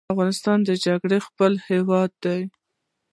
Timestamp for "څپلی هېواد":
1.23-2.11